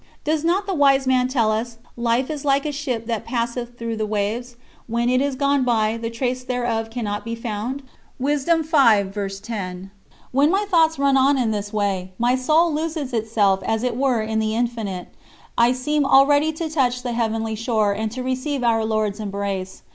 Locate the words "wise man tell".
0.73-1.51